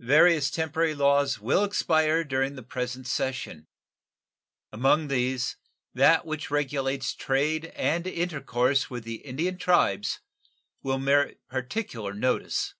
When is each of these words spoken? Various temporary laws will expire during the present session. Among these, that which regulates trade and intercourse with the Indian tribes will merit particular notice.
Various 0.00 0.50
temporary 0.50 0.96
laws 0.96 1.38
will 1.38 1.62
expire 1.62 2.24
during 2.24 2.56
the 2.56 2.62
present 2.64 3.06
session. 3.06 3.68
Among 4.72 5.06
these, 5.06 5.58
that 5.94 6.26
which 6.26 6.50
regulates 6.50 7.14
trade 7.14 7.66
and 7.76 8.04
intercourse 8.04 8.90
with 8.90 9.04
the 9.04 9.24
Indian 9.24 9.58
tribes 9.58 10.18
will 10.82 10.98
merit 10.98 11.40
particular 11.48 12.12
notice. 12.14 12.74